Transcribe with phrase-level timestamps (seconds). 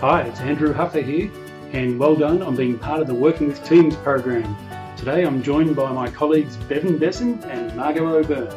[0.00, 1.30] Hi, it's Andrew Huffer here,
[1.72, 4.56] and well done on being part of the Working with Teams program.
[4.96, 8.50] Today I'm joined by my colleagues Bevan Bessen and Margo O'Byrne.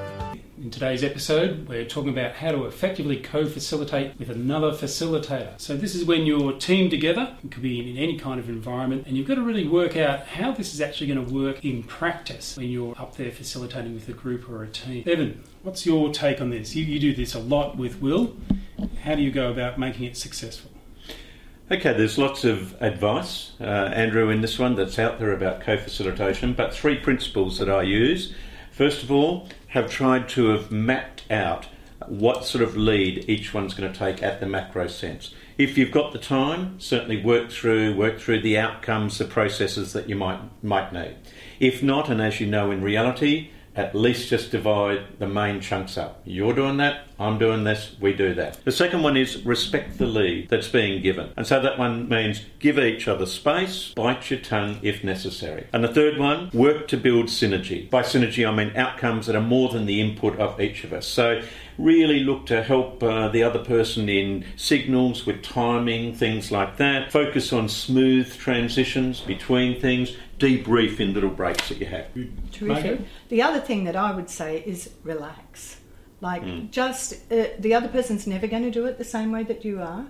[0.57, 5.59] In today's episode, we're talking about how to effectively co facilitate with another facilitator.
[5.59, 9.05] So, this is when you're teamed together, it could be in any kind of environment,
[9.05, 11.83] and you've got to really work out how this is actually going to work in
[11.83, 15.03] practice when you're up there facilitating with a group or a team.
[15.03, 16.73] Bevan, what's your take on this?
[16.73, 18.34] You, you do this a lot with Will.
[19.03, 20.73] How do you go about making it successful?
[21.73, 25.76] Okay, there's lots of advice, uh, Andrew, in this one that's out there about co
[25.76, 28.32] facilitation, but three principles that I use.
[28.70, 31.66] First of all, have tried to have mapped out
[32.08, 35.34] what sort of lead each one's going to take at the macro sense.
[35.58, 40.08] If you've got the time, certainly work through work through the outcomes, the processes that
[40.08, 41.16] you might might need.
[41.60, 45.98] If not, and as you know in reality, at least just divide the main chunks
[45.98, 46.22] up.
[46.26, 48.63] You're doing that, I'm doing this, we do that.
[48.66, 51.32] The second one is respect the lead that's being given.
[51.38, 55.68] And so that one means give each other space, bite your tongue if necessary.
[55.74, 57.90] And the third one, work to build synergy.
[57.90, 61.07] By synergy, I mean outcomes that are more than the input of each of us.
[61.07, 61.41] So
[61.77, 67.11] really look to help uh, the other person in signals with timing, things like that.
[67.11, 72.08] Focus on smooth transitions between things debrief in little breaks that you have.
[72.52, 73.02] Terrific.
[73.30, 75.77] The other thing that I would say is relax.
[76.19, 76.69] Like, mm.
[76.72, 79.81] just uh, the other person's never going to do it the same way that you
[79.81, 80.05] are.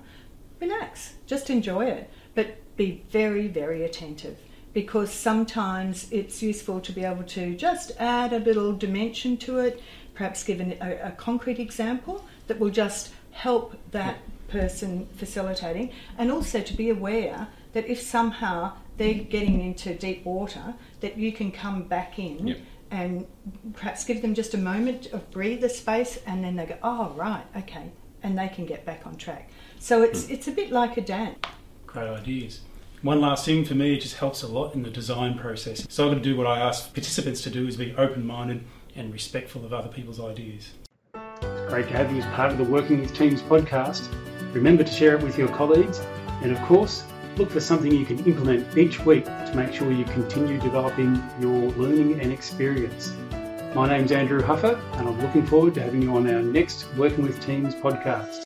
[0.60, 4.38] Relax, just enjoy it, but be very, very attentive
[4.74, 9.82] because sometimes it's useful to be able to just add a little dimension to it,
[10.16, 16.32] perhaps give an, a, a, concrete example that will just help that person facilitating, and
[16.32, 21.52] also to be aware that if somehow they're getting into deep water, that you can
[21.52, 22.58] come back in yep.
[22.92, 23.26] and
[23.74, 27.46] perhaps give them just a moment of breather space, and then they go, oh right,
[27.58, 27.92] okay,
[28.22, 29.50] and they can get back on track.
[29.80, 30.32] So it's mm.
[30.32, 31.40] it's a bit like a dance.
[31.88, 32.62] Great ideas.
[33.02, 35.86] One last thing for me, it just helps a lot in the design process.
[35.90, 38.64] So I'm going to do what I ask participants to do: is be open-minded
[38.96, 40.72] and respectful of other people's ideas.
[41.68, 44.08] Great to have you as part of the Working with Teams podcast.
[44.54, 46.00] Remember to share it with your colleagues,
[46.44, 47.04] and of course
[47.36, 51.72] Look for something you can implement each week to make sure you continue developing your
[51.72, 53.12] learning and experience.
[53.74, 57.24] My name's Andrew Huffer, and I'm looking forward to having you on our next Working
[57.24, 58.42] with Teams podcast.